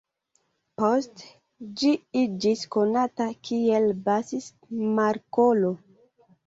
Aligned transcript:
Poste 0.81 1.27
ĝi 1.81 1.91
iĝis 2.23 2.65
konata 2.77 3.31
kiel 3.49 3.87
Bass-Markolo. 4.09 5.77